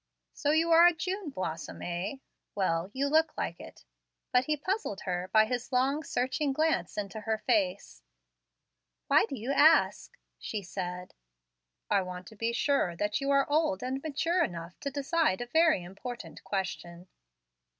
[0.33, 2.15] "So you are a June blossom, eh?
[2.55, 3.85] Well, you look like it."
[4.31, 8.01] But he puzzled her by his long, searching glance into her face.
[9.05, 11.13] "Why do you ask?" she said.
[11.91, 15.45] "I want to be sure that you are old and mature enough to decide a
[15.45, 17.07] very important question."